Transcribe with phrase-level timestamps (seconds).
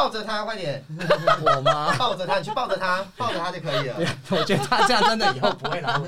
[0.00, 0.82] 抱着他，快点！
[1.44, 1.94] 我吗？
[1.98, 3.96] 抱着他，你去抱着他，抱着他就可以了。
[4.30, 5.92] 我觉得他这样真的以后不会来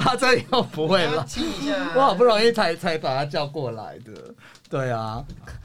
[0.00, 1.24] 他这以后不会了。
[1.24, 1.74] 亲一下。
[1.94, 4.12] 我好不容易才才把他叫过来的，
[4.68, 5.24] 对啊。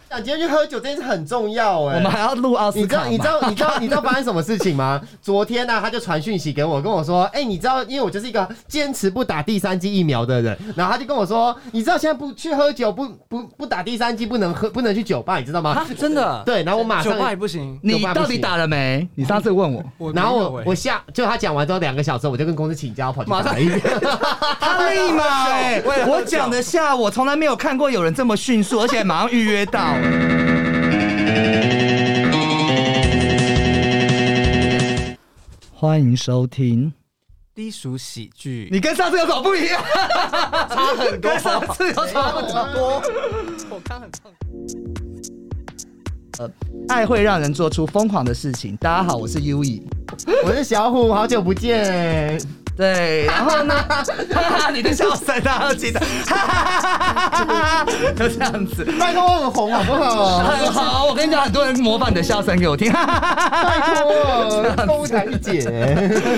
[0.10, 1.96] 啊，今天去喝酒这件事很重要哎。
[1.96, 5.00] 我们还要录奥斯卡你知道你知道你知道你知道发生什么事情吗？
[5.22, 15.86] 昨天呢，他就传讯息给我，跟我说，哎，你知道，因为我就是一个坚持不打第三剂疫苗的人，然后他就跟我说，你知道现在不去喝酒，不不不打第三剂，不能喝，不能去酒吧，你知道吗？
[15.96, 16.41] 真的？
[16.44, 17.80] 对，然后我马上酒吧也不行。
[17.84, 19.08] 你到底打了没？
[19.14, 19.84] 你上次问我，
[20.14, 23.80] 然后我我下就他讲完之后两个小时，我就跟公司请假，跑去打一遍。
[24.60, 29.98] 他立马哎，我讲的下，我从来没有看过有人这么迅速，而且马上预约到。
[35.73, 36.91] 欢迎收听
[37.55, 38.67] 低俗喜剧。
[38.70, 39.81] 你跟上次有什么不一样？
[40.70, 43.02] 差很多，上次有差很多。
[43.70, 44.31] 我看很痛。
[46.39, 46.50] 呃，
[46.89, 48.75] 爱会让人做出疯狂的事情。
[48.77, 49.81] 大家好，我是 U E，
[50.44, 52.38] 我是小虎，好久不见。
[52.80, 53.75] 对，然后呢？
[54.72, 55.99] 你的笑声大家都记得，
[58.16, 58.85] 就这样子。
[58.97, 60.38] 拜托，很红好不好？
[60.38, 62.89] 很好，我跟你讲，很多人模仿你的笑声给我听。
[62.89, 63.02] 拜
[64.02, 65.61] 托，高台姐，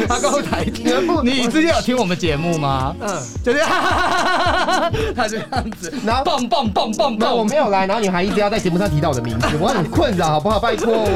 [0.09, 2.95] 他高台姐，你之前有听我们节目吗？
[3.01, 3.59] 嗯，就是
[5.13, 5.47] 他这样
[5.79, 10.59] 子，然后棒棒棒棒棒，我没有来，然后你还一直要在节目上提到我的名字，我很困扰，好不好？
[10.59, 11.07] 拜托，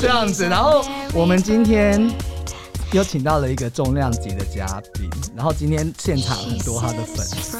[0.00, 2.10] 这样子，然后我们今天。
[2.92, 7.56] 又请到了一个重量级的嘉宾，然后今天现场很多他的粉丝，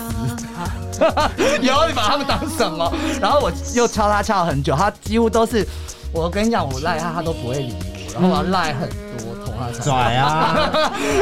[1.62, 2.92] 有你把他们当什么？
[3.20, 5.64] 然后我又敲他敲了很久，他几乎都是，
[6.12, 7.77] 我跟你讲，我赖他他都不会理
[8.09, 10.69] 我，然后我要赖很多同他拽啊！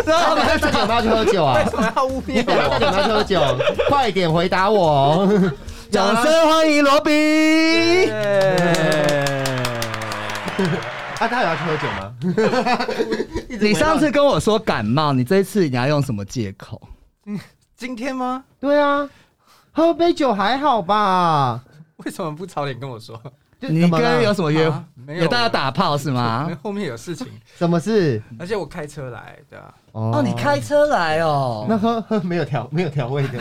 [0.06, 1.59] 然后你在酒吧去喝酒啊？
[1.59, 2.78] 为什么要污蔑我？
[2.78, 3.43] 在酒吧去喝酒，
[3.91, 5.28] 快点回答我！
[5.91, 7.11] 掌声欢迎罗比。
[11.19, 12.86] 啊，他有要去喝酒吗？
[13.61, 16.80] 你上次跟我说感冒，你这一次你要用什么借口？
[17.76, 18.44] 今天吗？
[18.60, 19.09] 对啊，
[19.72, 21.62] 喝杯酒还好吧？
[21.98, 23.20] 为什么不早点跟我说？
[23.60, 24.72] 你跟有什么约？
[25.20, 26.48] 有大家打炮是吗？
[26.62, 27.26] 后面有事情。
[27.56, 28.22] 什么事？
[28.38, 29.75] 而且我开车来的。
[29.93, 31.66] 哦，你开车来哦？
[31.69, 33.38] 那喝喝没有调没有调味的。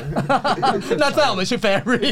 [0.97, 2.12] 那载我们去 ferry，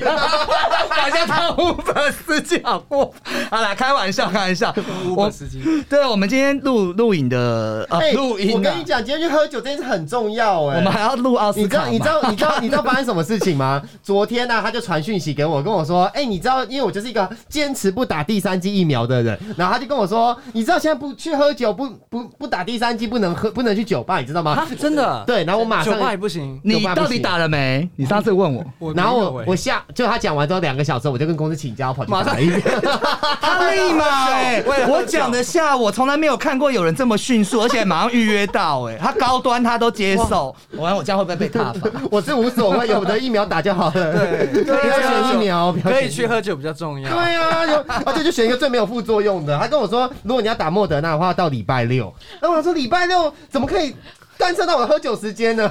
[0.90, 3.14] 大家当 Uber 司机好过。
[3.50, 4.74] 好啦，开玩笑，开玩笑。
[5.06, 5.62] Uber 司机。
[5.90, 8.54] 对，我们今天录录影的啊，录影。
[8.56, 10.78] 我跟你讲，今天去喝酒这件事很重要哎。
[10.78, 11.88] 我们还要录奥斯卡。
[11.88, 13.82] 你知道你知道你知道你知道发生什么事情吗？
[14.04, 24.66] 昨天呢，他就传讯息给我，跟我说，哎，你知道，因为我就是一个坚持不打第三剂疫苗的人，然后他就跟我说，你知道现在不去喝酒，不不不打第三剂，不能喝，不能去酒吧，你知道吗？
[24.80, 25.24] 真的。
[25.28, 26.60] 对，然后我马上酒吧也不行。
[26.64, 27.88] 你到底打了没？
[27.96, 32.62] 你上次问我，然后我我下就他讲完之后两个小时，我就跟公司请假跑去打一遍。
[33.40, 40.56] 他立马哎，我讲的下，我从来没有看过有人这么迅速，而且马上预约到哎，他高端他都接受。
[40.76, 41.88] 我我这样会不会被踏伐？
[42.10, 43.92] 我是无所谓，有的疫苗打就好了。
[43.94, 47.10] 对，不要选疫苗，可以去喝酒比较重要。
[47.10, 49.58] 对啊，有而且 就选一个最没有副作用的。
[49.60, 52.14] 他跟我说，如果你要打莫德纳的话，到礼拜六。
[52.42, 53.96] 那我说礼拜六怎么可以？
[54.38, 55.70] 干涉到我喝酒时间呢？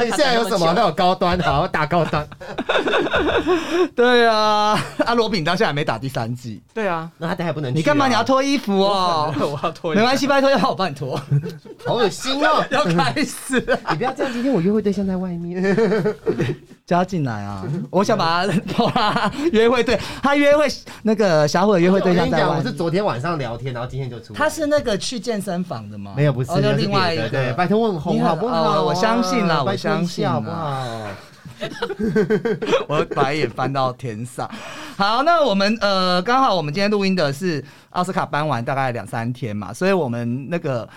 [0.00, 0.72] 你 现在有什么？
[0.74, 2.26] 那有高端，好打高端。
[3.96, 6.62] 对啊，阿罗饼到现在还没打第三季。
[6.74, 7.74] 对啊，那他等下不能。
[7.74, 8.06] 你干嘛？
[8.08, 9.34] 你要脱衣服哦？
[9.40, 9.94] 我要脱。
[9.94, 11.20] 没关系，拜托，要我帮你脱。
[11.84, 12.64] 好恶心哦！
[12.70, 13.60] 要开始。
[13.90, 15.62] 你不要这样，今天我约会对象在外面。
[16.84, 17.64] 叫他进来啊！
[17.90, 20.66] 我想把他约会对，他约会
[21.02, 22.56] 那个小伙的约会对象在外。
[22.58, 24.34] 我是昨天晚上聊天，然后今天就出。
[24.34, 26.12] 他是那个去健身房的吗？
[26.16, 27.28] 没有，不是，就另外一个。
[27.28, 28.82] 对，拜托问红好不好？
[28.82, 31.06] 我相信啦，我相信好不好？
[32.88, 34.50] 我白眼翻到天上。
[34.96, 40.88] 好，那我们呃，刚好我们今天录音的是奥斯卡颁完大概两三天嘛，所以我们那个。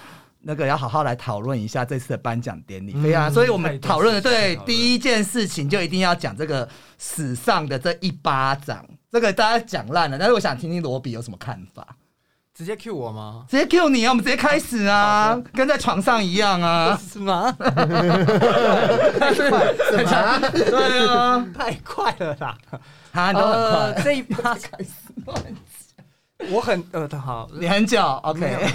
[0.48, 11.88] 那个要好好来讨论一下这次的颁奖典礼，非常，所以我们讨论的对第一件事情就一定要讲这个史上的这一巴掌，这个大家讲烂了，但是我想听听罗比有什么看法，
[12.56, 13.46] 直接 Q 我吗？
[13.50, 17.52] 直接 Q 你啊，我们直接开始啊，跟在床上一样啊，是吗？
[19.20, 19.74] 太快，
[20.53, 22.58] 对啊，太快了啦，
[23.12, 24.91] 他都很快，这一巴开始
[25.26, 28.66] 乱讲，我很呃，好，你很久，OK。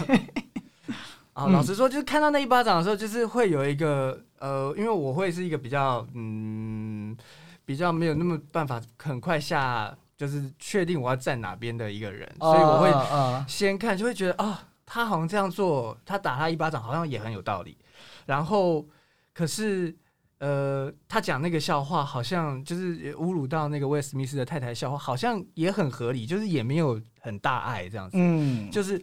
[1.33, 7.17] 啊，老实说，就是看到那一巴掌的时候，就是会有一个呃，因为我会是一个比较嗯，
[7.65, 17.79] 比较没有那么办法很快下，就是确定我要站哪边的一个人，所以我会先看，就会觉得啊，他好像这样做，他打他一巴掌好像也很有道理。
[18.27, 18.87] 然后，
[19.33, 19.97] 可是
[20.37, 29.03] 呃，他讲那个笑话，好像就是侮辱到那个威尔史密斯的太太笑话，好像也很合理，就是也没有很大爱这样子，嗯，就是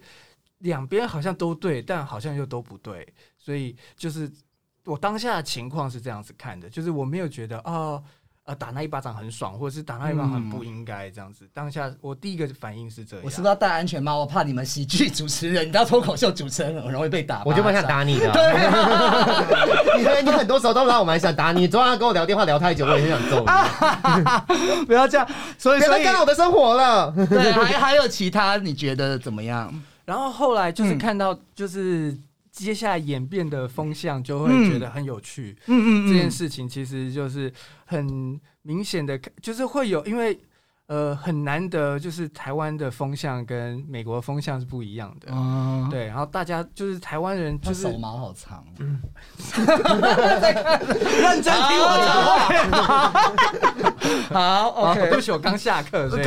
[0.59, 4.31] 两边好像都对，但好像又都不对，所以就是
[4.85, 8.03] 我当下的情况是这样子看的，就是我没有觉得哦。
[8.47, 11.45] 呃，打那一巴掌很爽，或者是打那一巴掌很不应该这样子。
[11.53, 13.25] 当下我第一个反应是这样。
[13.25, 14.19] 我是不是要戴安全帽？
[14.19, 17.43] 我怕你们喜剧主持人，你知道脱口秀主持人很容易被打。
[17.45, 18.31] 我就蛮想打你的。
[19.97, 21.67] 你你很多时候都让我蛮想打你。
[21.67, 23.47] 昨晚跟我聊电话聊太久，我也很想揍你。
[24.87, 25.27] 不要这样，
[25.57, 27.11] 所以所以干扰我的生活了。
[27.11, 29.73] 对，还还有其他你觉得怎么样？
[30.05, 32.17] 然后后来就是看到就是。
[32.65, 35.55] 接下来演变的风向就会觉得很有趣。
[35.67, 37.51] 嗯嗯，这件事情其实就是
[37.85, 40.37] 很明显的，就是会有，因为
[40.87, 45.27] 呃很难得，就是台湾的风向跟美国风向是不一样的。
[45.31, 48.63] 嗯，对，然后大家就是台湾人，就是手毛好长。
[48.79, 48.99] 嗯，
[51.21, 53.11] 认真听我讲话。
[54.31, 56.23] 好，OK， 对不起，我刚下课，所以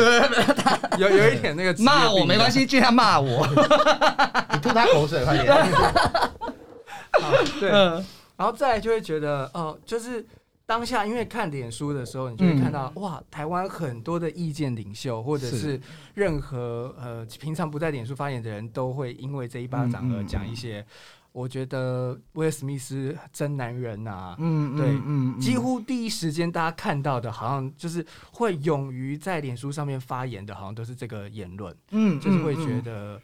[0.98, 3.46] 有有一点那个骂我没关系，尽量骂我。
[4.52, 5.46] 你吐他口水，快点！
[7.58, 10.24] 对，然后再来就会觉得，哦，就是
[10.70, 15.80] 当下，因为看脸书的时候，你就会看到，哇，台湾很多的意见领袖，或者是。
[16.14, 20.84] 任何呃平常不在脸书发言的人，都会因为这一巴掌而讲一些，
[21.32, 33.20] 我觉得威尔史密斯真男人呐，嗯，对，嗯，几乎第一时间大家看到的，好像就是会勇于在脸书上面发言的，好像都是这个言论，嗯，就是会觉得。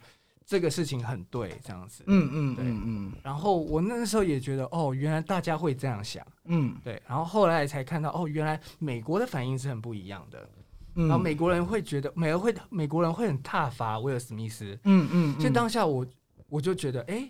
[0.47, 3.11] 这个事情很对，这样子，嗯嗯，对，嗯。
[3.21, 7.01] 然后我那时候也觉得，哦，原来大家会这样想，嗯，对。
[7.05, 10.49] 然后后来才看到，哦，原来美国的反应是很不一样的。
[10.95, 15.33] 然后美国人会觉得，美国会美国人会很踏伐威尔史密斯，嗯嗯。
[15.39, 16.07] 所以当下我
[16.47, 17.29] 我就觉得，哎，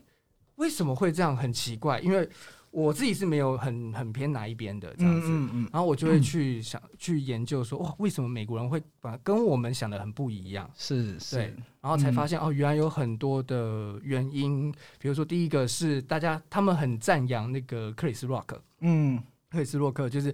[0.57, 1.35] 为什么会这样？
[1.35, 2.29] 很奇怪，因为。
[2.77, 5.27] 我自己是没有很很偏哪一边的这样子，
[5.73, 10.69] 然后我就会去想去研究说，哇，为什么美国人会把跟我们想的很不一样？
[10.77, 11.51] 是，对，
[11.81, 19.19] 然后才发现哦，原来有很多的原因，比如说第一个是大家他们很赞扬那个克里斯洛克，嗯，
[19.49, 20.31] 克里斯洛克就是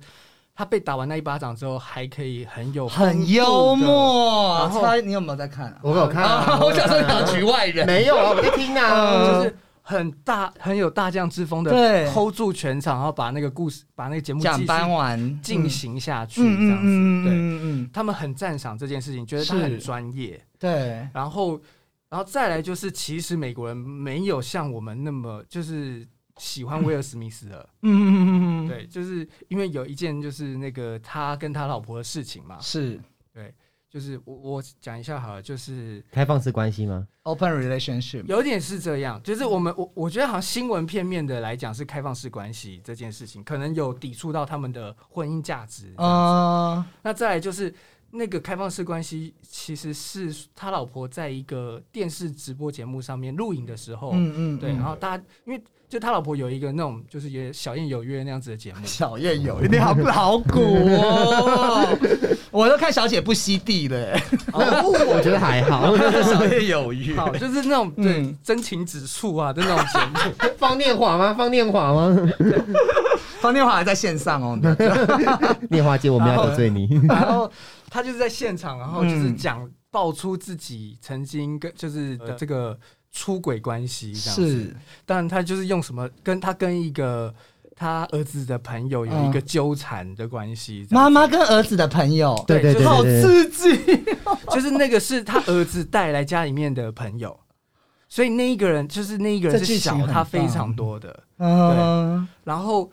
[0.54, 5.80] 他被打完那一巴掌之后还可以很有很幽默，然后你有没有在看？
[5.82, 6.26] 我有看，
[6.60, 7.88] 我想说讲局外人。
[7.88, 9.58] 没有啊，我在听啊， 就是。
[9.86, 17.24] 很大很有大将之风的，hold 住全场，然后把那个故事，把那个节目讲班完进行下去，这样子。
[17.30, 20.42] 对，他们很赞赏这件事情，觉得他很专业。
[20.58, 21.62] 对，然后，
[22.08, 26.08] 然后再来就是，其实美国人没有像我们那么就是
[26.38, 27.70] 喜欢威尔史密斯的。
[27.82, 32.58] 嗯嗯嗯嗯对，就是因为有一件就是那个他跟他老婆的事情嘛。
[32.62, 32.98] 是，
[33.34, 33.54] 对。
[33.94, 46.84] 就是我我讲一下好了，就是开放式关系吗？Open relationship 有点是这样，就是我们我我觉得好像新闻片面的来讲是开放式关系这件事情，可能有抵触到他们的婚姻价值啊。
[47.04, 47.72] 那再来就是
[48.10, 55.64] 那个开放式关系，其实是他老婆在一个电视直播节目上面录影的时候，嗯嗯，对，然后大家因为。
[55.94, 58.80] 就他老婆有一个那种，就是也小燕有约那样子的节目。
[58.84, 60.60] 小燕有约，你 好老古
[60.90, 61.96] 哦！
[62.50, 64.20] 我都看小姐不吸地了，
[64.54, 65.96] 我觉得还好。
[66.24, 70.50] 小燕有约，好，就是那种对真情指数啊的那种节目。
[70.58, 71.32] 方念华吗？
[71.36, 72.18] 方念华吗？
[73.40, 74.60] 方念华还在线上哦。
[75.70, 76.90] 念华姐，我们要得罪你。
[77.08, 77.52] 然后
[77.88, 82.76] 他就是在现场，然后就是讲爆出自己曾经跟就是的这个。
[83.14, 87.34] 出轨关系这样子，但他就是用什么跟他跟一个
[87.76, 90.86] 他儿子的朋友有一个纠缠的关系。
[90.90, 94.04] 妈妈跟儿子的朋友，对对对，好刺激。
[94.50, 97.40] 就是那个是他儿子带来家里面的朋友，
[98.10, 101.24] 所以那一个人就是那一个人是小他非常多的。
[101.38, 102.92] 对，然后。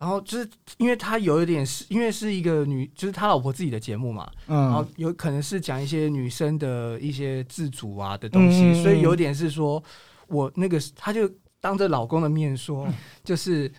[0.00, 9.80] 然后就是因为他有一点是，因为是一个女，就是他老婆自己的节目嘛，然后有可能是讲一些女生的一些自主啊的东西，所以有点是说，
[10.26, 11.30] 我那个他就
[11.60, 12.88] 当着老公的面说，
[13.22, 13.70] 就是，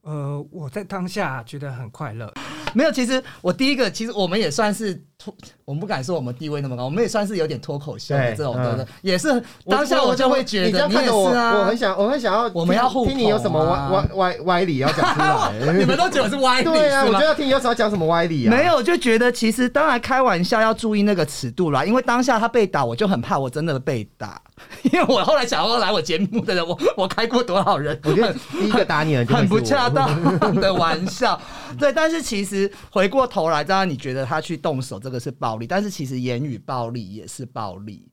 [0.00, 2.32] 呃，我在当下觉得很快乐。
[2.76, 24.40] 没有，其实我第一个，其实我们也算是脱，我们不敢说我们地位那么高，我们也算是有点脱口秀的这种的，也是当下我就会觉得，你也是啊，我很想，我很想要，我们要听你有什么歪歪歪歪理要讲出来， 你们都觉得是歪理， 对啊，我就要听有什么讲什么歪理啊，没有，就觉得其实当然开玩笑要注意那个尺度啦，因为当下他被打，我就很怕我真的被打，
[24.82, 31.40] 因为我后来想要来我节目的人，我我开过多少人，我觉得第一个打你的很不恰当的玩笑，
[31.78, 32.70] 对，但是其实。
[32.90, 38.08] 回过头来，当然你觉得他去动手这个是暴力，但是其实言语暴力也是暴力。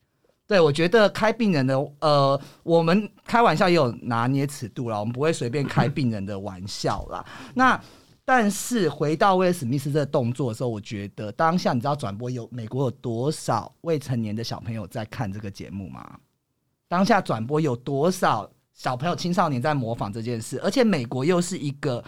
[0.48, 7.24] 对我觉得开病人的，呃，我们开玩笑也有拿捏尺度了，我们不会随便开病人的玩笑啦。
[7.54, 7.80] 那
[8.26, 16.18] 但是回到威尔史密斯这个动作的时候，我觉得当下你知道转播有美国有多少未成年的小朋友在看这个节目吗？
[16.88, 20.60] 当下转播有多少小朋友、青少年在模仿这件事？
[20.62, 22.04] 而且美国又是一个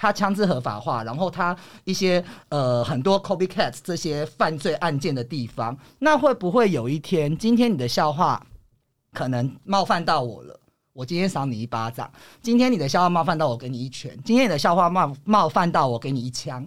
[0.00, 1.54] 他枪支合法化，然后他
[1.84, 8.42] 一些呃很多 copycat 这些犯罪案件的地方，那会不会有一天，今天你的笑话
[9.12, 10.58] 可能冒犯到我了？
[10.94, 16.66] 我今天赏你一巴掌，今天你的笑话冒犯到我，给你一拳；今天你的笑话冒冒犯到我，给你一枪。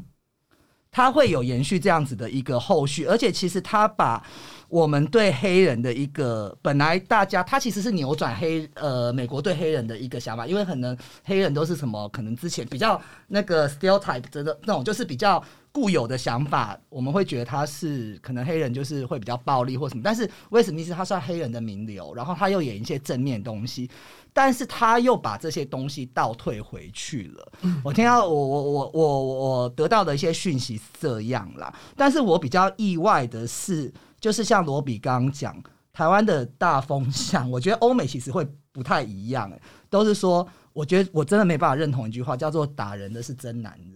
[0.94, 4.24] 他会有延续这样子的一个后续，而且其实他把
[4.70, 10.96] 我们对黑人的一个本来大家他其实是扭转黑呃美国对黑人的一个想法，因为可能
[11.26, 23.90] 黑人都是什么可能之前比较那个 stereotype 的那种，就是比较固有的想法，我们会觉得他是可能黑人就是会比较暴力或什么，但是威史密斯他算黑人的名流，然后他又演一些正面东西。
[24.36, 27.52] 但是他又把这些东西倒退回去了。
[27.84, 29.24] 我听到我我我我
[29.62, 31.72] 我得到的一些讯息是这样啦。
[31.96, 35.56] 但是我比较意外的是，就是像罗比刚刚讲，
[35.92, 43.93] 台湾的大风向，我觉得欧美其实会不太一样、欸，都是说，我觉得我真的没办法认同一句话，叫做打人的是真男人。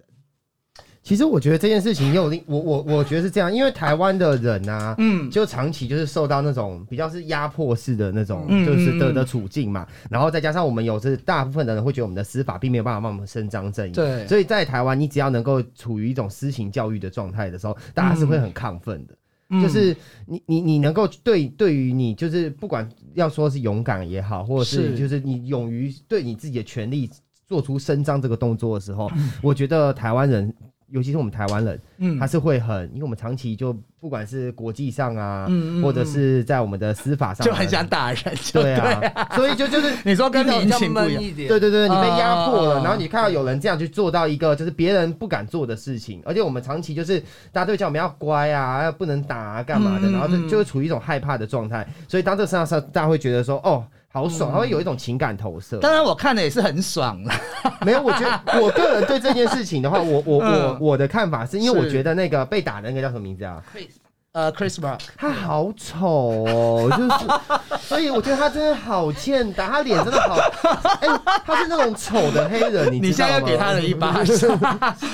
[1.08, 14.28] 其实我觉得这件事情又令我我我觉得是这样，因为台湾的人啊，嗯，就长期就是受到那种比较是压迫式的那种，嗯就是的嗯的处境嘛，然后再加上我们有这大部分的人会觉得我们的司法并没有办法帮我们伸张正义，对。
[14.28, 19.16] 所以在台湾你只要能够处于一种私刑教育的状态的时候，大家是会很亢奋的。
[19.50, 19.64] 嗯。
[19.64, 19.96] 就是
[20.26, 24.98] 你你你能够对对于你就是不管要说是勇敢也好，或者是是。
[24.98, 27.10] 就是你勇于对你自己的权利
[27.48, 29.32] 做出伸张这个动作的时候，嗯。
[29.42, 30.54] 我觉得台湾人。
[30.90, 32.20] 尤其是我们台湾人，嗯。
[32.20, 41.24] 他是会很，因为我们长期就不管是国际上啊，嗯嗯或者是在我们的司法上啊，就很想打人，就对啊，所以就就是 你说跟民情不一样。
[41.48, 47.20] 对对对，你被压迫了，哦然后你看到有人这样去做到一个就是别人不敢做的事情，而且我们长期就是
[47.52, 50.48] 大家都叫我们要乖啊，要不能打啊，干嘛的，然后就嗯。
[50.48, 53.86] 就会处于一种害怕的状态，所以当这个身上大家会觉得说哦。
[54.18, 55.78] 好爽，他会有一种情感投射。
[55.80, 57.36] 当然我看的也是很爽啦。
[57.86, 63.64] 没有，我觉得我个人对这件事情的话，我我我嗯我的看法是因为我觉得那个被打的那个叫什么名字啊？
[64.38, 67.26] 呃，Chris Rock，他好丑哦，就是，
[67.82, 70.36] 所以我觉得他真的好欠打，他脸真的好，
[71.02, 71.08] 哎、
[71.44, 74.60] 他是那种丑的黑人， 你你现在要吗给他了一巴掌，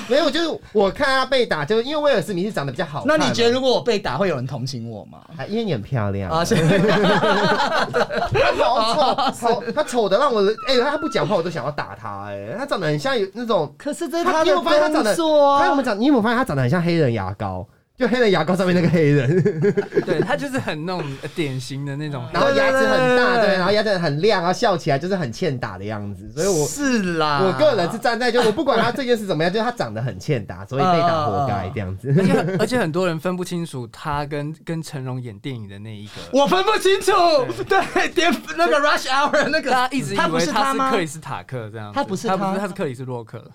[0.08, 5.20] 没有，就是我看他被打，就是因为威尔史密斯长得比较好看，那你觉得如果我被打，会有人同情我吗？
[5.34, 15.14] 还因为你很漂亮啊，是他好丑，好他丑的让我，哎、他不讲话我都想要打他、哎，他长得很像有那种，可是这是他你有他的没有发现他长得。
[15.16, 17.66] 他有没有长，你有没有发现他长得很像黑人牙膏？
[17.96, 19.40] 就黑人牙膏上面那个黑人，
[20.04, 22.26] 对他就是很那种呃典型的那种。
[22.32, 26.66] 然后牙齿很大，对对，然后牙齿很亮，然后笑起来就是很欠打的样子，所以我。
[26.66, 32.12] 是啦，我个人是站在，就我不管他这件事怎么样，就是他长得很欠打，所以被打活该这样子。
[32.18, 37.12] 而且很而且很多人分不清楚他跟跟成龙演电影的那一个，我分不清楚，
[37.68, 43.48] 对，颠那个 Rush Hour 那个，他一直以他不为他是他吗是克里斯塔克这样子，他不是他不是他是克里斯洛克，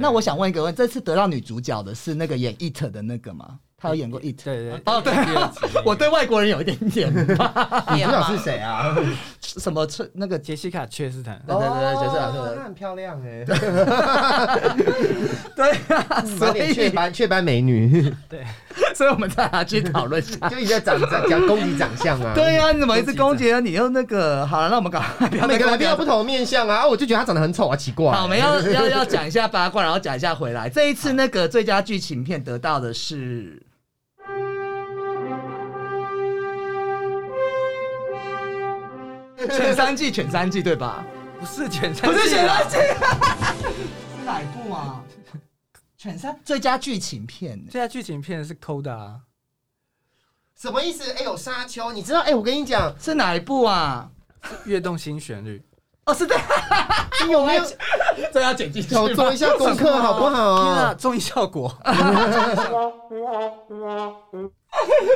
[0.00, 3.60] 那我想问一个问题，这次得到女主角的是那个演 It 的那个吗？
[3.80, 4.36] 他有演过 It？
[4.44, 5.14] 对对哦对
[5.86, 7.24] 我对外国人有一点点 你
[8.02, 8.94] 主角是谁啊？
[9.40, 13.42] 什么那个杰西卡·切斯坦，对对对对角色角色哦她很漂亮哎，
[15.56, 18.44] 对啊，所满脸雀以斑雀斑美女，对
[18.94, 20.48] 所以我们再来去讨论一下。
[20.48, 22.32] 就一直在长长讲攻击长相啊。
[22.34, 23.60] 对啊、你怎么一直攻击啊？
[23.60, 28.12] 你又那个好了，那我们赶快不要每个来宾有不同的面相啊，啊我就觉得他长得很丑啊，奇怪。
[28.12, 30.68] 好，我们要要要讲一下八卦，然后讲一下回来。
[30.68, 33.62] 这一次那个最佳剧情片得到的是。
[39.48, 41.04] 犬三季，前三季对吧？
[41.38, 45.02] 不是前三，不是犬三季，是哪一部啊？
[45.96, 49.20] 犬三最佳剧情片，最佳剧情片是 Coda，啊
[50.56, 51.10] 什么意思？
[51.12, 52.20] 哎、有沙丘，你知道？
[52.20, 54.10] 哎、我跟你讲，是哪一部啊？
[54.66, 55.62] 跃动新旋律，
[56.10, 56.34] 哦，是的，
[57.26, 57.64] 你有没有
[58.32, 59.02] 这要剪进去吗。
[59.02, 60.94] 有做一下功课好不天啊，好？
[60.94, 61.72] 综艺效果，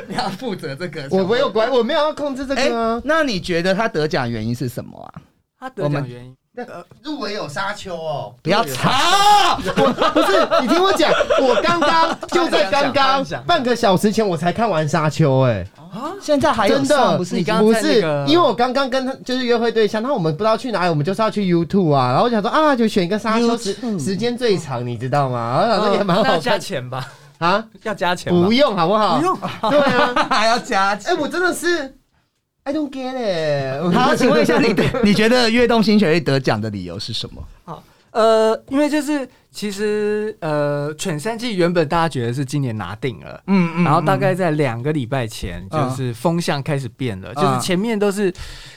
[0.07, 1.07] 你要负责这个。
[1.11, 3.01] 我没有管，我没有要控制这哎、个啊。
[3.03, 5.21] 那你觉得他得奖原因是什么啊？
[5.59, 6.35] 他得我们奖原因，
[7.03, 8.89] 入围有沙丘哦，不要吵！
[9.77, 10.61] 我不是？
[10.61, 15.65] 你听我讲，我刚刚就在刚刚 半个小时前我才看完沙丘、哎。
[16.21, 25.63] 现在还有真的不是你刚刚不是因为我刚刚跟他就是约会对象，那我们不知道去哪里，我们就是要去 YouTube 啊，然后我想说啊，就选一个沙丘时时间最长，你知道吗？
[25.65, 27.07] 然后想说也蛮好那加钱吧，
[27.39, 29.19] 啊， 要加钱不，用好不好？
[29.19, 29.37] 不用，
[29.69, 31.17] 对啊， 还要加钱哎、钱。
[31.21, 31.95] 我真的是
[32.67, 33.93] I don't get it。
[33.93, 37.83] 好，请问一下你的，你觉得《跃动新旋律》得奖的理由是什么？
[38.09, 43.41] 呃，因为就是其实呃，犬三季原本大家觉得是今年拿定了。
[43.47, 47.41] 嗯嗯然后大概在两个礼拜前，嗯就是风向开始变了，嗯。
[47.41, 48.33] 就是前面都是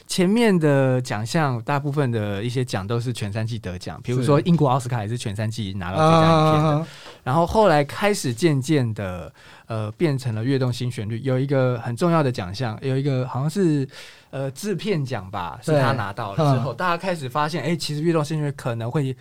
[0.06, 6.68] 前面的奖项，大部分的一些奖都是全三季得奖，比如说英国奥斯卡也是全三季拿到最佳影片的。
[6.70, 6.86] 啊
[7.24, 9.30] 然后后来开始渐渐的，
[9.66, 13.86] 呃，变成了跃动新旋律，有一个很重要的奖项，有一个好像是
[14.30, 19.14] 呃制片奖吧，是他拿到了之后，大家开始发现，哎，其实运动新旋律可能会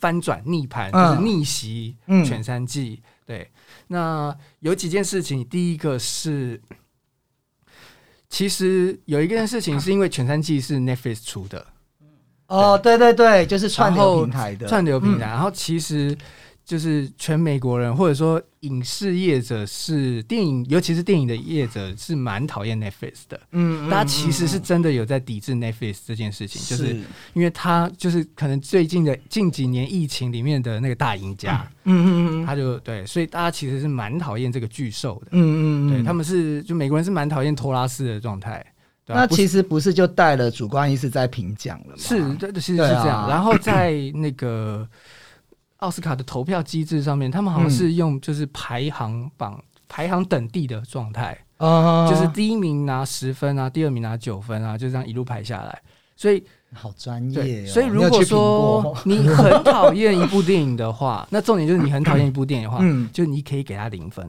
[0.00, 1.14] 翻转逆盘，嗯。
[1.14, 3.02] 就是逆袭嗯全三季。
[3.26, 3.48] 对，
[3.86, 6.60] 那有几件事情，第一个是。
[8.28, 11.66] 其实有一件事情是因为全三季是 Netflix 出的。
[12.46, 14.68] 哦，对对对，就是串流平台的。
[14.68, 16.16] 串流平台，然后其实
[16.70, 23.40] 就是全美国人或者说影视业者是电影，尤其是电影的业者是蛮讨厌 Netflix 的。
[23.50, 27.00] 嗯，嗯大家其实是嗯真的有在抵制 Netflix 这件事情，就是是
[27.32, 35.30] 因为他就是可能最近的近几年疫情里面的那个大赢家，嗯嗯嗯他就对，所以大家其实是蛮讨厌这个巨兽的。
[35.32, 38.64] 嗯嗯对他们是就美国人是蛮讨厌托拉斯的状态。
[39.12, 41.96] 那其实不是就带了主观意识在评奖了吗？
[41.98, 43.28] 是，对，其实是这样。
[43.28, 44.88] 然后在那个
[45.80, 55.82] 奥斯卡的投票机制上面，他们好像是用就是排行榜、排行等地的状态，啊就是第一名拿十分啊，第二名拿九分啊，就这样一路排下来。
[56.16, 56.44] 所以，
[56.74, 57.66] 好专业，哦。
[57.66, 64.28] 所以如果说你很讨厌一部电影的话， 那重点就是你很讨厌一部电影的话，嗯就你可以给他零分，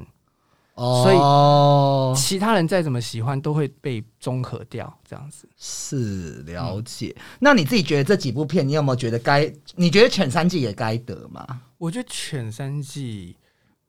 [0.82, 5.48] 哦，其他人再怎么喜欢都会被综合掉，这样子。
[5.58, 7.16] 是了解。
[7.40, 9.52] 那你自己觉得这几部片，你有没有觉得该？
[9.76, 11.46] 你觉得犬三季也该得吗？
[11.78, 13.36] 我觉得《犬三季》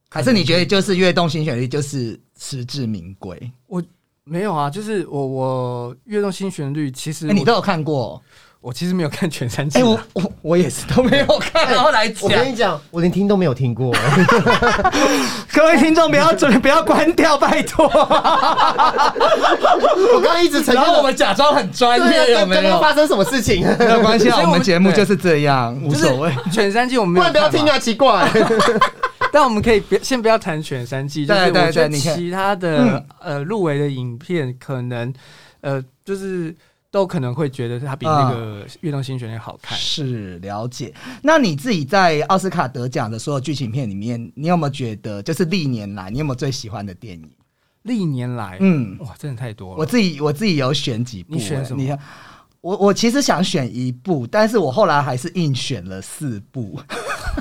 [0.08, 3.50] 还是你觉得就是跃动新旋律就是实至名归？
[3.66, 3.82] 我
[4.24, 8.22] 没有啊，就是我我跃动新旋律，其实你都有看过？
[8.62, 13.92] 我其实没有看全三季我我我也是都没有看，然后来我讲跟，你讲，我连听都没有听过。
[15.52, 17.86] 各位听众不要准不要关掉，拜托。
[20.14, 22.80] 我刚刚一直承认，然后我们假装很专业，有没有刚刚？
[22.80, 23.66] 发生什么事情？
[23.80, 26.32] 没有关系啊，所以我们节目就是这样，无就是所谓。
[26.52, 28.30] 全三季我们没有不然不要听啊，奇怪。
[29.32, 35.12] 但我们可以别先不要谈全三季，就是我觉得其他的呃入围的影片可能
[35.62, 36.54] 呃就是
[36.92, 39.76] 都可能会觉得它比那个《跃动新旋律》好看。
[39.76, 40.94] 是了解。
[41.22, 47.30] 那你自己在奥斯卡得奖的所有剧情片里面，你有没有觉得，就是历年来你有没有最喜欢的电影？
[47.84, 49.76] 历年来，嗯，哇，真的太多了。
[49.78, 51.98] 我自己我自己有选几部、你选什么欸你看，
[52.60, 56.78] 我我其实想选一部，但是我后来还是硬选了四部。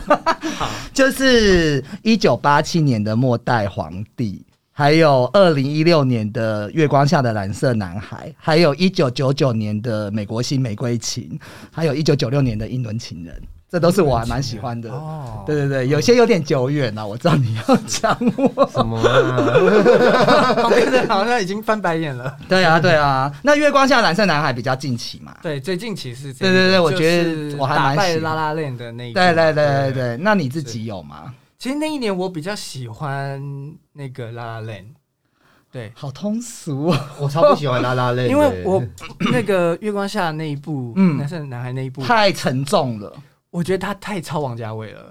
[0.94, 4.44] 就是一九八七年的《末代皇帝》，
[4.82, 11.38] 还有二零一六年的《月光下的蓝色男孩》，还有一九九九年的《美国新玫瑰情》，
[11.72, 13.32] 还有一九九六年的《英伦情人》，
[13.70, 14.90] 这都是我还蛮喜欢的。
[14.90, 18.68] 哦，对对对，有些有点久远了，我知道你要讲我。
[18.74, 20.54] 什么啊？
[20.56, 22.36] 旁边的好像已经翻白眼了。
[22.50, 23.32] 对啊，对啊。
[23.44, 25.38] 那《月光下蓝色男孩》比较近期嘛？
[25.44, 30.18] 对，最近期是对对对我觉得我还蛮喜欢拉拉链的那一部对对对对对。
[30.18, 31.32] 那你自己有吗？
[31.62, 33.40] 其实那一年我比较喜欢
[33.94, 34.84] 那个拉拉链，
[35.72, 37.00] 对，好通俗哦。
[37.20, 38.84] 我超不喜欢拉拉链，因为我
[39.32, 43.16] 那个月光下那一部，嗯嗯，男生男孩那一部，太沉重了。
[43.52, 45.04] 我觉得他太超王家卫了，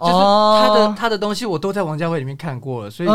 [0.00, 3.08] 就是他的、哦，他的东西我都在王家卫里面看过了，所以。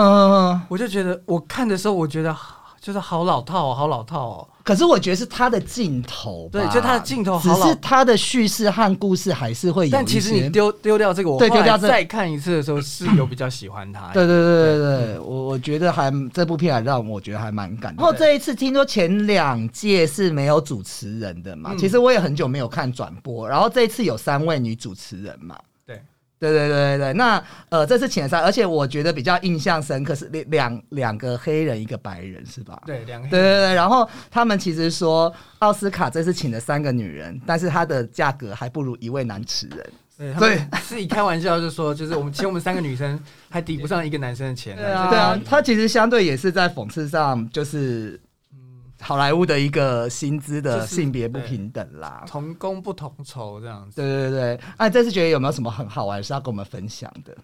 [0.69, 2.33] 我就觉得我看的时候，我觉得
[2.81, 4.47] 就是好老套哦，好老套哦。
[4.63, 9.91] 可是我觉得是他的镜头，对就他的镜头好老只是他的叙事和故事还是会有。
[9.91, 14.07] 但其实你丢丢掉这个，我后来对丢掉这再看一次的时候，是有比较喜欢他。
[14.13, 18.05] 对对对对对，我我觉得还这部片还让我觉得还蛮感动。
[18.05, 25.55] 然后这一次听说前两届是没有主持人的嘛，嗯其实我也很久没有看转播，然后这一次有三位女主持人嘛。
[26.41, 32.81] 对对对对那呃，这次请了三，而且我觉得比较印象深刻是两两两个黑人一个白人是吧？
[32.85, 40.37] 对，两个对对对，然后他们其实说奥斯卡这次请了三个女人，但是它的价格还不如一位男词人。
[40.39, 44.75] 对，是以开玩笑就说，就是我们 请我们三个女生还抵不上一个男生的钱。
[44.75, 48.19] 对对啊，他其实相对也是在讽刺上，就是
[49.01, 52.23] 好莱坞的一个薪资的性别不平等啦。
[52.27, 54.01] 同工不同酬这样子。
[54.01, 57.35] 对对对，哎、这次觉得有没有什么很好玩的事要跟我们分享的？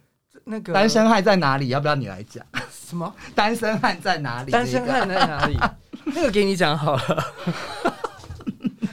[0.45, 1.69] 那个单身汉在哪里？
[1.69, 2.45] 要不要你来讲？
[2.71, 3.13] 什么？
[3.35, 4.51] 单身汉在哪里？
[4.51, 5.57] 单身汉在哪里？
[6.05, 7.25] 那个给你讲好了。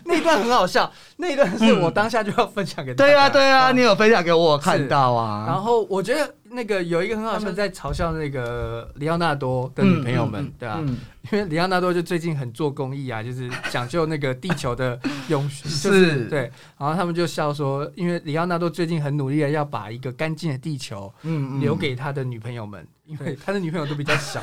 [0.06, 3.10] 那一段很好笑，那一段是我当下就要分享给大家。
[3.10, 5.44] 对啊对啊，嗯你有分享给我，我看到啊。
[5.46, 10.96] 然后我觉得那个有一个很好笑，在嘲笑那个里奥纳多的女朋友们，对吧、嗯。
[11.32, 16.24] 因为里奥纳多就最近很做公益啊， 就是讲究那个地球的永续， 就是是。
[16.26, 16.50] 对。
[16.78, 24.38] 然后他们就笑说，因为里奥纳多最近很努力的要把一个干净的地球嗯留给他的女朋友们， 因为他的女朋友都比较小，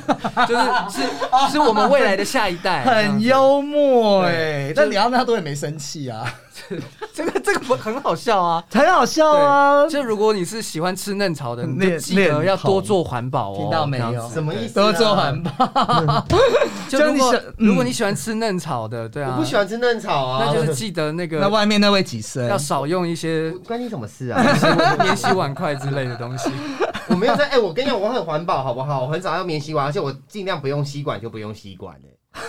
[0.47, 4.73] 就是是是我们未来的下一代，很幽默哎、对。
[4.75, 6.33] 但里奥纳多也没生气啊，
[7.13, 8.63] 这个这个不很好笑啊。
[8.71, 9.87] 很好笑啊。
[9.87, 13.57] 就如果你是喜欢吃嫩草的，你就记得要多做环保哦。
[13.57, 14.83] 听到没有什么意思啊？
[14.83, 15.51] 多做环保，
[16.87, 22.47] 就如果就你喜如果嗯你喜欢吃嫩草的，对啊，我不喜欢吃嫩草啊，那就是记得那个那外面那位几岁？
[22.47, 24.41] 要少用一些关你什么事啊？
[24.99, 26.49] 免 洗碗筷之类的东西。
[27.07, 29.01] 我没有在，哎、我跟你讲，我很环保，好不好？
[29.03, 32.41] 我很少用免洗碗，而且我尽量不用吸管就不用吸管哎、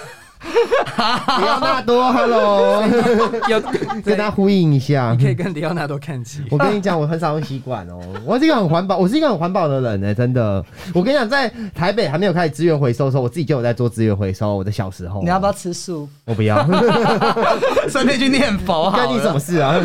[0.42, 2.82] 里奥纳多，Hello，
[3.48, 3.60] 有
[4.04, 5.24] 跟他呼应一下你。
[5.24, 6.42] 可以跟里奥纳多看齐。
[6.50, 8.00] 我跟你讲，我很少用吸管哦。
[8.24, 10.64] 我是一个很环保，我是一个很环保的人呢、真的。
[10.92, 14.56] 我跟你讲，在台北还没有开始资源回收的时候，我自己就有在做资源回收。
[14.56, 15.52] 我的小时候，你要不要？
[15.52, 16.08] 吃素？
[16.24, 16.66] 我不要，
[17.88, 19.06] 顺便去念佛好了。
[19.06, 19.78] 干你什么事啊？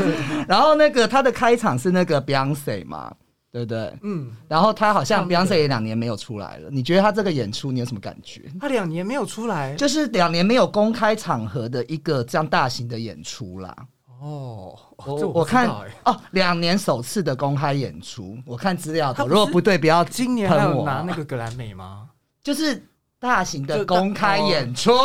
[0.48, 3.12] 然后那个他的开场是那个 Beyonce 嘛，
[3.52, 3.94] 对不对？
[4.04, 8.42] 嗯，然后他好像 Beyonce 也两年没有出来了，你觉得他这个演出你有什么感觉？
[8.60, 13.76] 他两年没有出来，就是两年没有公开场合的一个这样大型的演出啦。
[14.20, 15.70] 哦，我我看
[16.04, 22.08] 哦，两年首次的公开演出，我看资料的，如果不对，不要今年还有拿那个格莱美吗？
[22.44, 22.84] 就是
[23.20, 24.92] 大型的公开演出。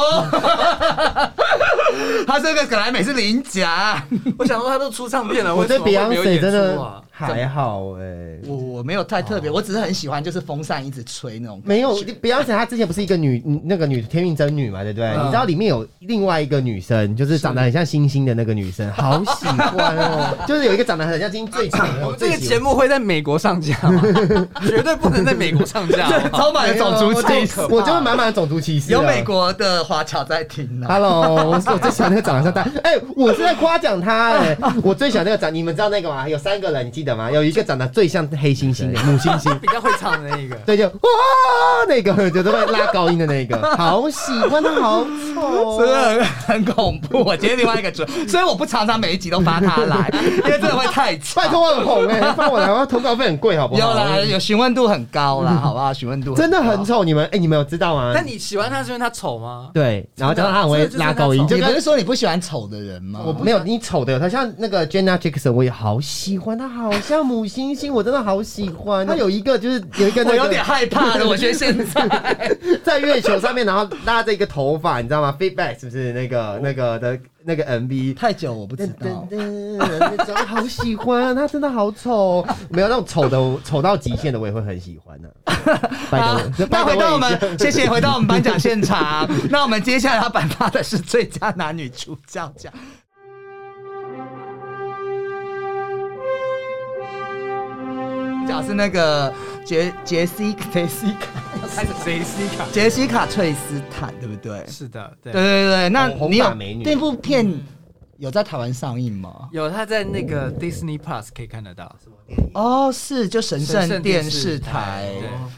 [2.26, 4.02] 他这个格莱美是领奖，
[4.38, 7.02] 我想说他都出唱片了，我对为什么没有 Beyonce 演真的出啊？
[7.14, 11.60] 还好哎、我我没有太特别，我只是很喜欢就是风扇一直吹那种。
[11.62, 15.08] 没有，Beyonce 她之前不是一个女那个女天命真女嘛，对不对？
[15.08, 20.36] 嗯你知道里面有另外一个女生，就是长得很像星星的那个女生，好喜欢哦。
[20.48, 24.02] 就是有一个长得很像星星最长的， 我们这个节目会在美国上架吗？
[24.66, 26.08] 绝对不能在美国上架。
[26.08, 28.98] 好不好充满了种族歧视，我就是满满的种族歧视啊。
[28.98, 30.86] 有美国的华侨在听呢。
[30.88, 36.26] Hello，我是我最喜欢那个长得像大，哎、我是在夸奖他哎、我最喜欢那个长，你们知道那个吗？
[36.28, 37.28] 有三个人，你记得吗？
[37.28, 40.54] 有一个长得最像黑猩猩的母猩猩， 比较会唱的那一个。
[40.64, 41.00] 对，就哇
[41.88, 47.24] 那个就是会拉高音的那个， 好喜欢他，好丑、真的很恐怖。
[47.24, 50.08] 我今天另外一个主，所以我不常常每一集都发他来，
[50.44, 51.48] 因为真的会太长拜。
[51.50, 53.80] 托我很红哎、 发我来，我投稿费很贵，好不好？
[53.80, 55.92] 有啦，有询问度很高啦，好不好？
[55.92, 56.84] 询问度真的很。
[56.84, 58.12] 丑，你们哎、你们有知道吗？
[58.14, 59.70] 那你喜欢他是因为他丑吗？
[59.74, 63.20] 对，然后加上他很会拉高音，你不是说你不喜欢丑的人吗？
[63.24, 69.06] 我没有你丑的有他，像那个 Jenna Jackson，我也好喜欢，他好像母猩猩，我真的好喜欢。
[69.06, 78.16] 他有一个就是有一个那个我有点害怕了， 我觉得现在 在月球上面，然后拉着一个头发，你知道吗？Feedback 是不是那个那个的那个 MV？
[78.16, 79.26] 太久我不知道。
[79.30, 85.32] 噔那种好喜欢，他真的好丑，没有那种丑的丑到极限的，我也会很喜欢 的、
[86.10, 86.20] 拜
[86.70, 89.28] 那回到我们谢谢回到我们颁奖现场。
[89.50, 92.72] 那我们接下来要颁发的是最佳男女主角奖。
[98.46, 99.32] 角是那个
[99.64, 101.40] 杰杰西杰西卡，
[101.74, 102.66] 开始杰西卡？
[102.72, 104.64] 杰西卡翠斯坦，对不对？
[104.66, 105.42] 是的，对对。
[105.42, 107.60] 对对，那红你有发美女那部片
[108.18, 109.48] 有在台湾上映吗？
[109.52, 111.94] 有他在那个 Disney Plus 可以看得到，
[112.54, 115.12] 哦，是就神神圣电视视台。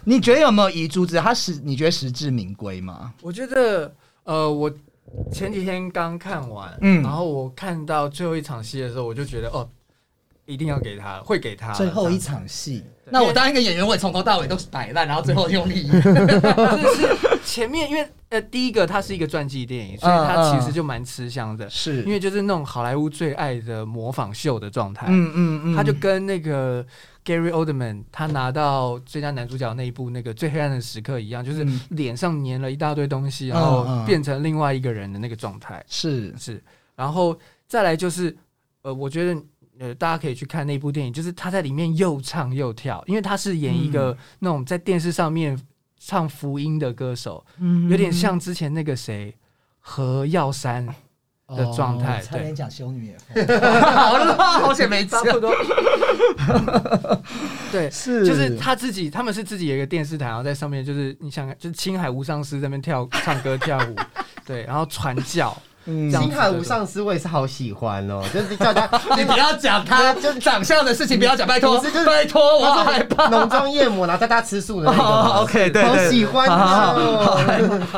[0.04, 1.18] 你觉得有没有遗珠子？
[1.18, 3.12] 他实你觉得实至名归吗？
[3.20, 3.92] 我觉得
[4.24, 4.72] 呃，我
[5.30, 9.68] 前几天刚看完，嗯然后我看到最后一场戏的时候，我就觉得哦，
[10.46, 12.46] 一定要给他，会给他最后一场。
[12.46, 15.88] 戏，那我当一个演员，我也从头到尾都是摆烂，然后最后用力。
[15.90, 22.02] 就是前面，因为呃，第一个它是一个传记电影，所以它其实就蛮吃香的，是。
[22.02, 25.06] 因为就是那种好莱坞最爱的模仿秀的状态。
[25.08, 26.84] 嗯嗯嗯，他就跟那个
[27.24, 31.80] Gary Oldman 他拿到最佳男主角那一部那个《最黑暗的时刻》一样，就是嗯。
[31.90, 34.04] 脸上粘了一大堆东西，嗯然后嗯。
[34.04, 35.82] 变成另外一个人的那个状态。
[35.88, 36.34] 是。
[36.36, 36.62] 是，
[36.94, 38.36] 然后再来就是，
[38.82, 39.40] 呃，我觉得
[39.78, 43.92] 呃，大家可以去看那部电影，就是他在里面又唱又跳，因为他是演一嗯。
[43.92, 45.60] 个那种在电视上面
[45.98, 47.88] 唱福音的歌手，嗯。
[47.90, 49.34] 有点像之前那个谁
[49.80, 50.86] 何耀珊，
[51.48, 55.54] 的状态哦差点讲修女也 好了，好险没差不多。
[57.70, 58.24] 对，是。
[58.24, 63.96] 就是他自己，他们是自己有一个电视台，然后在上面就是你想，就是青海无上师在那边跳唱歌跳舞，
[64.46, 65.56] 对，然后传教，
[65.86, 73.28] 星海无上师我也是好喜欢哦，就是叫他 你不要讲他 就长相的事情，不要讲，拜托就是，拜托，我好害怕。
[73.28, 75.40] 浓妆艳抹，然后带他吃素的那个哦嘛。
[75.42, 77.38] ，OK，对好，喜欢哦。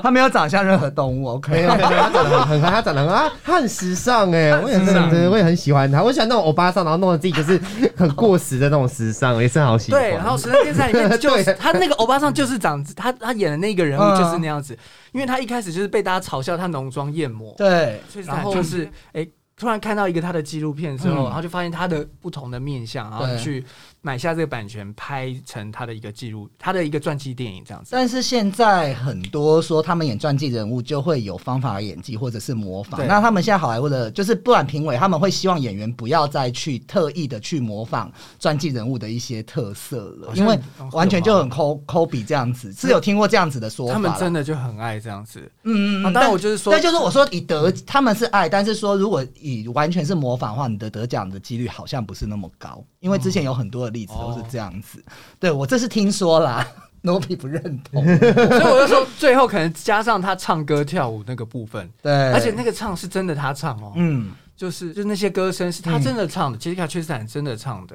[0.03, 1.62] 他没有长相任何动物，OK。
[1.62, 7.61] 有没有，他长得很很他长得很啊，他很时尚哎，我也是时尚对，我也很喜欢他，我喜欢那种欧巴桑，然后弄得自己就是
[7.96, 10.01] 很过时的那种时尚，也是好喜欢。
[10.01, 14.77] 对，然后《时尚天才》里面就 是他那个欧巴桑就是长他他演的那个人物嗯就是那样子，
[15.12, 19.26] 因为他一开始就是被大家嘲笑他浓妆艳抹，对，然后就是哎。
[19.58, 21.24] 突然看到一个他的纪录片之后，嗯。
[21.24, 23.64] 然后就发现他的不同的面相，然后去
[24.06, 27.90] 买下这个版权，拍成他的一个记录，他的一个传记电影这样子。
[27.90, 33.04] 但是现在很多说他们演传记人物就会有方法演技或者是模仿。
[33.04, 43.94] 那他们现在好莱坞的，就是不然评委他们会希望演员不要再去特意的去模仿传记人物的一些特色了，因为哦完全就很抠抠比这样子，是有听过这样子的说法。
[43.94, 45.40] 他们真的就很爱这样子。
[45.64, 55.02] 嗯嗯嗯，啊当然我就是说那就是我说以得他们是爱，但是说如果以完全是模仿的话，你的得奖的几率好像不是那么高，因为之前有很多的例子都是这样子。
[55.40, 56.66] 对我这是听说啦。
[57.02, 67.94] 罗比不认同，所以我就说，最后可能加上他唱歌跳舞那个部分，对，而且那个唱是真的他唱哦，嗯，就是就是那些歌声是他真的唱的，杰西卡确实很真的唱的。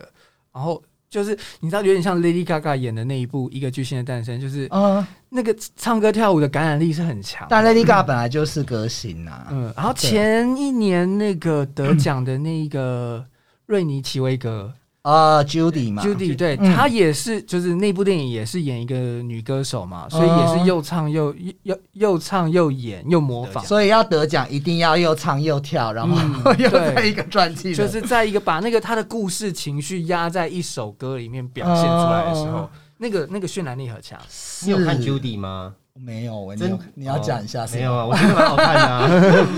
[0.53, 7.45] 然后就是你知道，有点像 Lady Gaga 演的那一部《一个巨星的诞生》，就是嗯，那个唱歌跳舞的感染力是很强。
[7.49, 13.25] 但 Lady Gaga 本来就是歌星啊，嗯，然后前一年那个得奖的那个
[13.65, 16.03] 瑞尼奇威格啊，Judy 嘛。
[16.03, 16.75] Judy，对嗯。
[16.75, 26.95] 她也是，就是那部电影也是演一个女歌手嘛，所以也是又唱又又又又唱又演又模仿，所以要得奖一定要又唱又跳，然后嗯 又对。
[26.95, 34.19] 在一个传记，就是在一个把那个她的故事情绪压在一首歌里面表现出来的时哦候，那个那个渲染力很强。
[34.65, 35.73] 你有看 Judy 吗？
[35.99, 36.51] 没有？
[36.53, 39.09] 你真你要讲一下是吗没有啊，我觉得蛮好看的啊。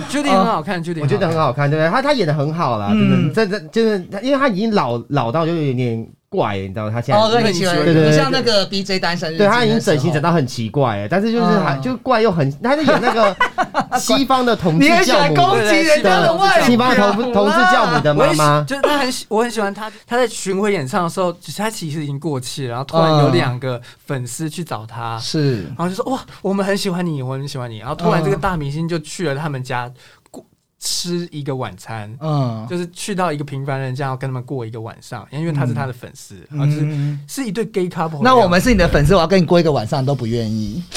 [0.10, 1.90] Judy 很好看， Judy 我觉得很好看，对不对？
[1.90, 13.36] 他他演的很好啦，嗯真的，真的就是他，因为他已经老老到就有点怪，你知道吗他现在哦，对，对你喜欢对对对你像那个 BJ 单身日对他已经整形整到很奇怪哎，但是就是还嗯就怪又很，他在演那个
[14.00, 16.66] 西方的同志教母也喜欢攻击人家的外表。
[16.66, 19.92] 西方同同志教母的妈妈，就是他很喜，我很喜欢他。
[20.08, 25.64] 他在巡回演唱的时候，就是他其实已经过气了，然后突然有两个粉丝去找他，是。
[25.66, 27.78] 然后就说哇，我们很喜欢你，我很喜欢你。
[27.78, 29.92] 然后突然这个大明星就去了他们家
[30.23, 30.23] 过
[30.86, 38.22] 吃一个晚餐，嗯，就是去到一个平凡人家，要跟他们过一个晚上，因为他是他的粉丝，然后就是嗯是一对 gay couple。
[38.22, 40.84] 那我们是你的粉丝，我要跟你过一个晚上都不愿意。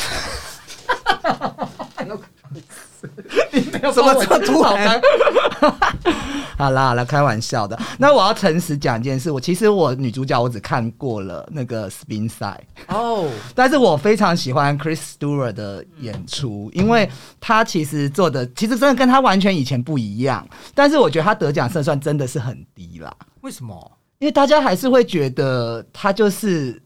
[3.92, 5.00] 什么这么突然？
[6.58, 7.78] 好啦好啦，开玩笑的。
[7.98, 17.08] 那我要诚实讲一件事，我其实我女主角我只看过了那个 Spin Side，哦， 但是我非常喜欢 Chris Stewart 的演出，因为
[17.40, 20.46] 他其实做的其实真的跟他完全以前不一样。
[20.74, 23.92] 但是我觉得他得奖胜算真的是很低啦，为什么？
[24.18, 26.80] 因为大家还是会觉得他就是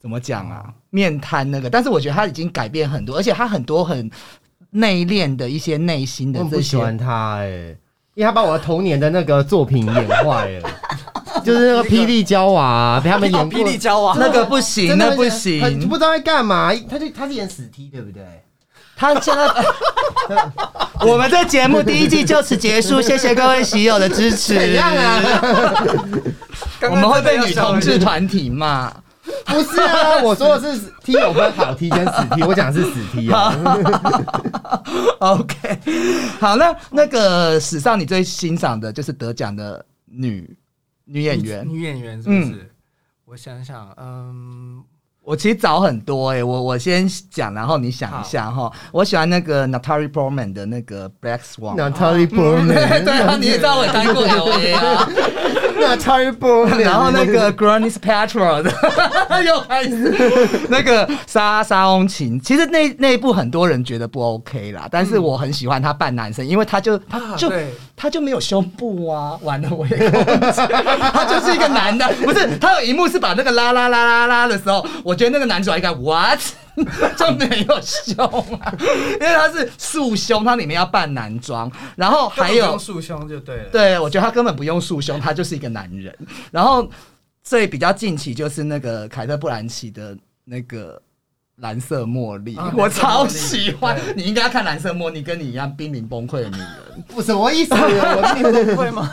[0.00, 1.68] 怎么讲啊，面瘫那个。
[1.68, 4.10] 但是我觉得他已经改变很多，而且他很多很
[4.70, 6.56] 内敛的一些内心的这些。
[6.56, 7.46] 不喜欢他哎，
[8.14, 10.70] 因为他把我童年的那个作品演坏了，
[11.44, 15.94] 就是那个霹雳娇娃啊，被他们演过 霹雳娇娃，那个不行，真的那不很行不。
[15.96, 16.72] 知道在干嘛。
[16.88, 18.22] 他就他是演死 T 对不对？
[18.96, 19.48] 他现在，
[21.06, 24.54] 我们的节目第一季就此结束，谢谢各位喜友的支持。
[24.54, 25.22] 怎样啊？
[26.82, 28.92] 我们会被女同志团体骂。
[29.46, 33.52] 不是啊， 我说的是踢有分好踢跟死踢我讲的是死踢啊。
[35.20, 35.78] OK，
[36.40, 40.56] 好，那那个史上你最欣赏的就是得奖的女
[41.04, 41.68] 女演员。
[41.68, 42.70] 女演员是不是？
[43.24, 44.82] 我想想，嗯，
[45.22, 48.72] 我其实找很多哎、我我先讲，然后你想一下哈。
[48.92, 51.76] 我喜欢那个 Natalie Portman 的那个 Black Swan。
[51.76, 52.68] Natalie Portman，
[53.04, 55.08] 对啊，你也知道我也当过 LA 啊。
[55.80, 58.70] Natalie Portman，然后那个 Granny's Patrol 的
[59.44, 60.14] 又开始。
[60.68, 67.50] 那个沙沙翁琴，其实那那一部很多人觉得不 OK 啦，但是我很喜欢他扮男生，因为他就他就
[68.00, 76.40] 他就没有胸部啊，完了我也他就是一个男的， 不是他有一幕是把那个啦啦啦啦啦的时候，我觉得那个男主应该 what
[77.14, 78.26] 就没有胸
[78.58, 78.72] 啊，
[79.20, 83.68] 因为他是束胸，他里面要扮男装，然后还有束胸就对了。
[83.70, 86.16] 对，我觉得他根本不用束胸，他就是一个男人。
[86.50, 86.88] 然后
[87.42, 90.98] 最比较近期就是那个凯特·布兰奇的那个
[91.60, 93.98] 蓝色茉莉，啊我超喜欢。
[94.16, 97.04] 你应该要看蓝色茉莉，跟你一样濒临崩溃的女人。
[97.08, 97.74] 不什么意思？
[97.74, 99.10] 我是崩溃吗？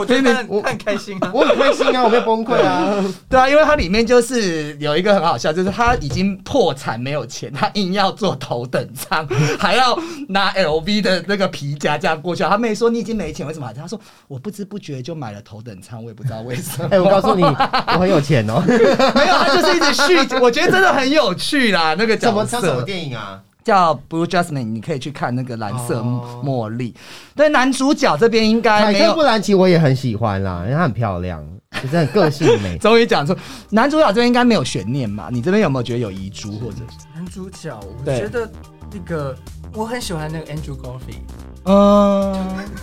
[0.00, 1.30] 我觉得他我很开心啊。
[1.32, 3.04] 我很开心啊，我没有崩溃啊。
[3.28, 9.26] 对啊，因为它里面就是有一个很好笑，就是他已经破产没有钱，他硬要坐头等舱，
[9.58, 12.42] 还要拿 LV 的那个皮夹这样过去。
[12.42, 13.72] 他妹说你已经没钱，为什么还？
[13.72, 16.88] 他说我不知不觉就买了头等舱，我也不知道为什么。
[16.92, 18.62] 哎、我告诉你，我很有钱哦。
[18.66, 21.94] 没有，他就是一直续，我觉得真的很有趣啦。
[21.98, 23.40] 那个怎么角叫什么色电影啊？
[23.64, 26.94] 叫 Blue Jasmine，你可以去看那个蓝色哦茉莉。
[27.34, 29.22] 对，男主角这边应该没有凯特布。
[29.22, 31.44] 兰奇我也很喜欢啦，因为她很漂亮，
[31.82, 32.76] 就是很个性美。
[32.82, 33.36] 终于讲出
[33.70, 35.28] 男主角这边应该没有悬念嘛？
[35.30, 37.06] 你这边有没有觉得有遗珠或者是？
[37.14, 38.50] 男主角，我对觉得
[38.92, 39.36] 那个
[39.74, 41.22] 我很喜欢那个 Andrew Garfield，
[41.64, 42.34] 嗯，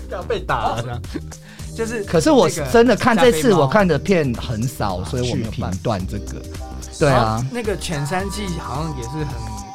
[0.09, 1.01] 要被打了这样，
[1.75, 6.41] 就是 可是我真的看这次我看的片很少，所以我没有判断这个。
[6.99, 9.27] 对啊，那个前三季好像也是很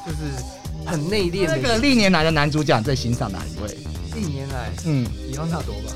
[0.04, 0.42] 就是
[0.84, 3.76] 很内敛的那个历年来的男主角你最欣赏哪一位？
[4.14, 5.92] 历年来嗯，里奥纳多吧，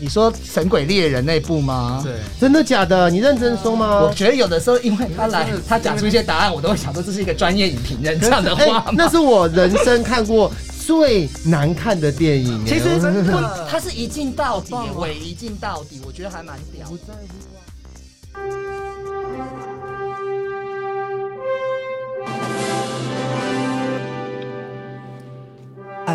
[0.00, 2.00] 你说《神鬼猎人》那部吗？
[2.04, 3.08] 对，真的假的？
[3.10, 4.14] 你认真说吗我吗？
[4.14, 8.90] 觉得有的时候，因为他来，他讲出一些答案，我都会想说这是一个专业影评人讲的话？
[8.92, 10.52] 那是我人生看过
[10.86, 12.64] 最难看的电影。
[12.66, 13.00] 其实
[13.68, 17.14] 他是一镜到底尾一镜到底，我觉得还蛮屌的。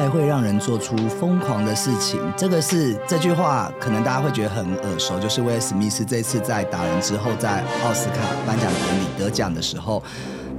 [0.04, 10.04] 爱会让人做出疯狂的事情，这个是这句话，可能大家会觉得很耳熟，就是威尔史密斯这次在打人之后，在奥斯卡颁奖典礼得奖的时候，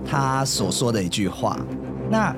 [0.08, 1.58] 他所说的一句话。
[2.10, 2.34] 那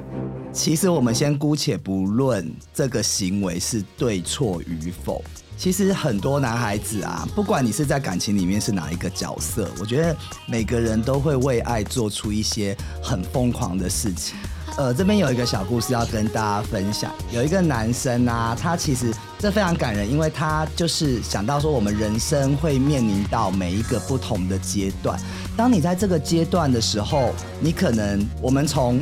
[0.53, 5.23] 其实我们先姑且不论这个行为是对错与否，
[5.57, 10.17] 其实很多男孩子啊，不管你是在感情里面是哪一个角色，我觉得
[10.49, 14.37] 每个人都会为爱做出一些很疯狂的事情。
[14.77, 17.11] 呃，这边有一个小故事要跟大家分享。
[17.33, 25.19] 有一个男生啊，他其实这非常感人，因为他就是想到说，我们人生会面临到每一个不同的阶段。
[25.57, 29.01] 当你在这个阶段的时候，你可能我们从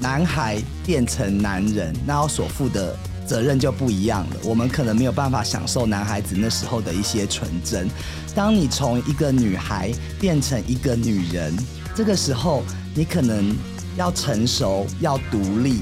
[0.00, 2.96] 男孩变成男人，那要所负的
[3.26, 4.36] 责任就不一样了。
[4.42, 7.86] 我们可能没有办法享受男孩子那时候的一些纯真。
[8.34, 11.54] 当你从一个女孩变成一个女人，
[11.94, 12.62] 这个时候
[12.94, 13.54] 你可能
[14.00, 15.80] 要成熟，要独立。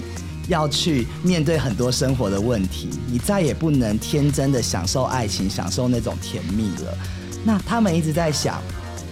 [0.49, 6.99] 要去面对很多生活的问题，你再也不能天真的享受爱情，享受那种甜蜜了。
[7.45, 8.63] 那他们一直在想，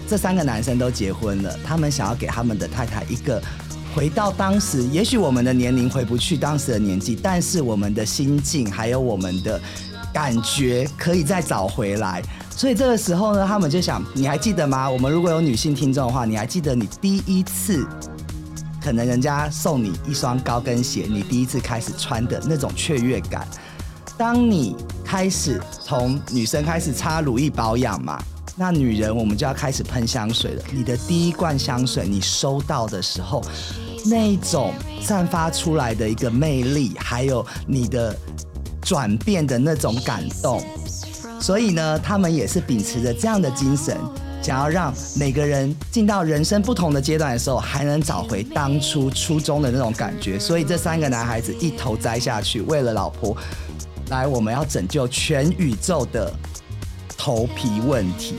[0.09, 3.38] 这三个男生都结婚了，他们想要给他们的太太一个
[3.95, 9.61] 回到当时，也许我们的年龄回不去当时的年纪，但是我们的心境还有我们的
[10.14, 12.23] 感觉可以再找回来。
[12.51, 14.88] 所以这个时候呢，他们就想，你还记得吗？
[14.88, 17.87] 我们如果有女性听众的话，你还记得你第一次
[18.87, 23.44] 可能人家送你一双高跟鞋，你第一次开始穿的那种雀跃感。
[24.16, 28.22] 当你开始从女生开始擦乳液保养嘛，
[28.55, 30.62] 那女人我们就要开始喷香水了。
[30.70, 33.42] 你的第一罐香水你收到的时候，
[34.05, 34.72] 那种
[35.03, 38.16] 散发出来的一个魅力，还有你的
[38.83, 40.62] 转变的那种感动，
[41.40, 43.99] 所以呢，他们也是秉持着这样的精神，
[44.42, 50.38] 想要让每个人进到人生不同的阶段的时候，还能找回当初初衷的那种感觉。
[50.38, 53.37] 所以这三个男孩子一头栽下去，为了老婆，
[54.11, 56.33] 来，我们要拯救全宇宙的
[57.18, 58.37] 头皮问题。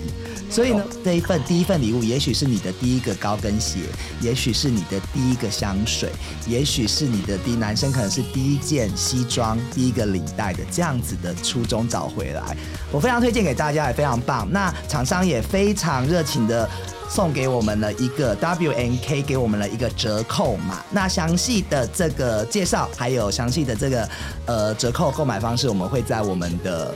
[0.49, 3.79] 所以呢，这一份第一份礼物，也许是你的第一个高跟鞋，
[4.21, 6.09] 也许是你的第一个香水，
[6.47, 12.57] 也许是你的第男生可能是第一件西装、第一个领带的这样子的初衷找回来。
[12.91, 14.47] 我非常推荐给大家，也非常棒。
[14.51, 16.69] 那厂商也非常热情的。
[17.09, 20.83] 送给我们了一个 W N K，给我们了一个折扣码。
[20.91, 24.09] 那详细的这个介绍，还有详细的这个
[24.45, 26.93] 呃折扣购买方式，我们会在我们的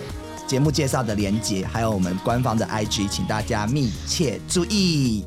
[0.51, 5.23] 节目介绍的连接，还有我们官方的 I G，请大家密切注意。